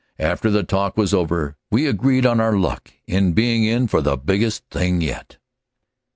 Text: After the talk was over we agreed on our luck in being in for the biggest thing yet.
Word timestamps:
After 0.17 0.49
the 0.49 0.63
talk 0.63 0.97
was 0.97 1.13
over 1.13 1.57
we 1.69 1.85
agreed 1.85 2.25
on 2.25 2.39
our 2.39 2.57
luck 2.57 2.89
in 3.05 3.33
being 3.33 3.65
in 3.65 3.87
for 3.87 4.01
the 4.01 4.17
biggest 4.17 4.63
thing 4.71 4.99
yet. 4.99 5.37